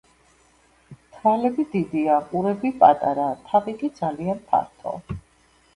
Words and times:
თვალები 1.17 1.65
დიდია, 1.75 2.15
ყურები 2.31 2.73
პატარა, 2.85 3.29
თავი 3.49 3.79
კი 3.83 3.95
ძალიან 4.03 4.43
ფართო. 4.51 4.99